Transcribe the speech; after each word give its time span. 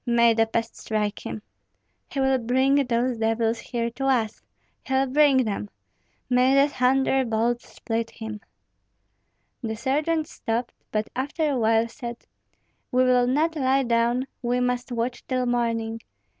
May 0.07 0.33
the 0.33 0.47
pest 0.47 0.75
strike 0.77 1.27
him!" 1.27 1.43
"He 2.09 2.19
will 2.19 2.39
bring 2.39 2.73
those 2.87 3.19
devils 3.19 3.59
here 3.59 3.91
to 3.91 4.05
us, 4.07 4.41
he'll 4.87 5.05
bring 5.05 5.45
them. 5.45 5.69
May 6.27 6.55
the 6.55 6.67
thunderbolts 6.69 7.69
split 7.75 8.09
him!" 8.09 8.39
The 9.61 9.75
sergeant 9.75 10.25
stopped, 10.25 10.73
but 10.91 11.09
after 11.15 11.51
a 11.51 11.59
while 11.59 11.87
said, 11.87 12.17
"We 12.91 13.03
will 13.03 13.27
not 13.27 13.55
lie 13.55 13.83
down; 13.83 14.25
we 14.41 14.59
must 14.59 14.91
watch 14.91 15.23
till 15.27 15.45
morning. 15.45 16.01